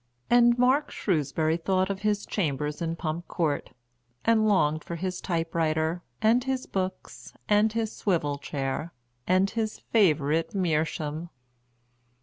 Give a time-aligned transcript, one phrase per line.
[0.31, 3.69] And Mark Shrewsbury thought of his chambers in Pump Court,
[4.25, 8.93] and longed for his type writer, and his books, and his swivel chair,
[9.27, 11.29] and his favourite meerschaum.